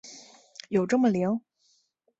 [0.69, 1.39] 有这么灵？